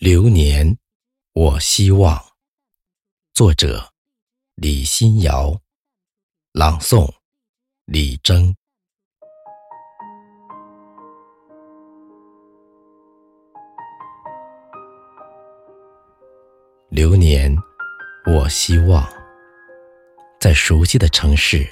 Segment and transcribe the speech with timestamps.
[0.00, 0.78] 流年，
[1.34, 2.18] 我希望。
[3.34, 3.92] 作者：
[4.54, 5.60] 李新瑶，
[6.52, 7.16] 朗诵：
[7.84, 8.56] 李征。
[16.88, 17.54] 流年，
[18.24, 19.06] 我希望，
[20.40, 21.68] 在熟悉的城市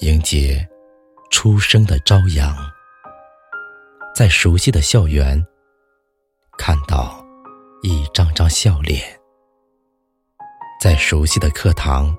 [0.00, 0.68] 迎接
[1.30, 2.56] 初升的朝阳，
[4.16, 5.46] 在熟悉的校园。
[6.66, 7.22] 看到
[7.82, 8.98] 一张张笑脸，
[10.80, 12.16] 在熟悉的课堂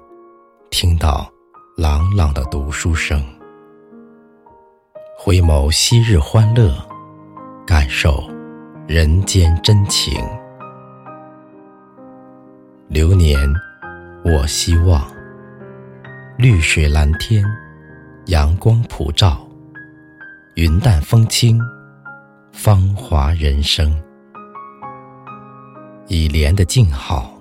[0.70, 1.28] 听到
[1.76, 3.26] 朗朗的读书声，
[5.18, 6.78] 回眸昔日欢乐，
[7.66, 8.24] 感受
[8.88, 10.14] 人间真情。
[12.88, 13.52] 流年，
[14.24, 15.12] 我希望
[16.38, 17.44] 绿水蓝天，
[18.27, 19.44] 阳光普照，
[20.54, 21.60] 云淡风轻，
[22.54, 23.91] 芳华人生。
[26.08, 27.34] 以莲的静好，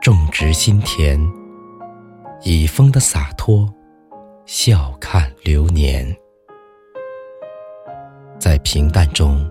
[0.00, 1.18] 种植心田；
[2.44, 3.68] 以风的洒脱，
[4.46, 6.06] 笑看流年。
[8.38, 9.44] 在平淡中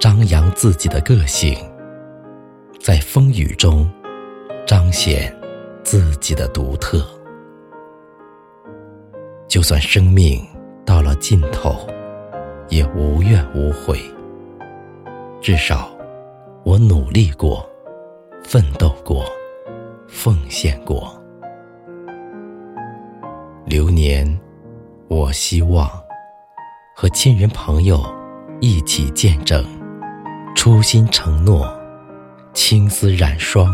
[0.00, 1.56] 张扬自己的个性，
[2.80, 3.88] 在风雨中
[4.66, 5.32] 彰显
[5.84, 7.06] 自己的独特。
[9.46, 10.44] 就算生命
[10.84, 11.88] 到了尽头，
[12.68, 14.00] 也无怨无悔。
[15.40, 15.88] 至少。
[16.62, 17.68] 我努力过，
[18.44, 19.24] 奋斗过，
[20.06, 21.20] 奉献过。
[23.64, 24.38] 流年，
[25.08, 25.88] 我希望
[26.94, 28.02] 和亲人朋友
[28.60, 29.64] 一起见证
[30.54, 31.66] 初心承诺，
[32.52, 33.68] 青丝染霜，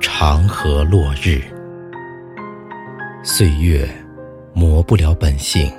[0.00, 1.42] 长河落日。
[3.22, 3.88] 岁月
[4.54, 5.70] 磨不了本性，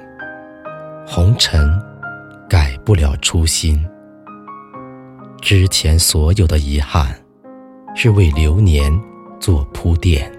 [1.05, 1.69] 红尘
[2.47, 3.83] 改不了初心。
[5.55, 7.15] 之前所有的遗憾，
[7.93, 8.91] 是为流年
[9.39, 10.35] 做铺垫。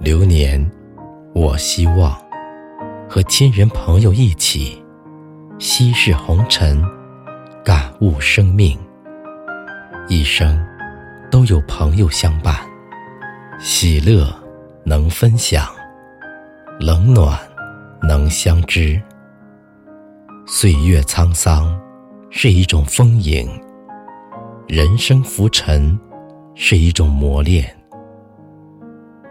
[0.00, 0.72] 流年，
[1.34, 2.18] 我希望
[3.06, 4.82] 和亲人朋友一起
[5.58, 6.82] 稀释红尘，
[7.62, 8.74] 感悟生命。
[10.08, 10.58] 一生
[11.30, 12.56] 都有朋友相伴，
[13.60, 14.34] 喜乐
[14.82, 15.66] 能分享，
[16.80, 17.38] 冷暖
[18.00, 18.98] 能相知。
[20.46, 21.81] 岁月沧桑。
[22.34, 23.46] 是一种丰盈，
[24.66, 25.96] 人生浮沉
[26.54, 27.64] 是一种磨练。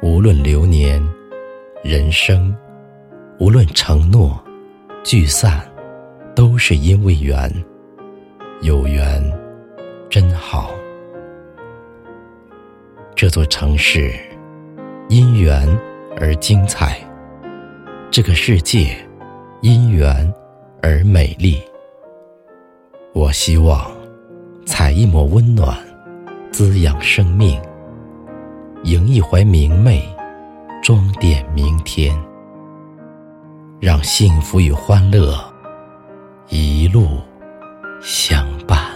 [0.04, 1.02] 无论流年，
[1.84, 2.56] 人生，
[3.40, 4.40] 无论承诺，
[5.04, 5.60] 聚散，
[6.36, 7.52] 都是因为缘。
[8.62, 9.20] 有缘，
[10.08, 10.70] 真好。
[13.16, 14.14] 这座城市，
[15.10, 15.68] 因缘
[16.20, 16.90] 而精彩；
[18.12, 18.96] 这个世界，
[19.62, 20.32] 因缘
[20.84, 21.60] 而美丽。
[23.22, 23.86] 我希望
[24.66, 25.78] 采一抹温暖，
[26.52, 27.56] 滋养生命；
[28.84, 30.04] 迎一怀明媚，
[30.82, 32.20] 装点明天。
[33.80, 35.40] 让幸福与欢乐
[36.50, 37.20] 一路
[38.02, 38.91] 相伴。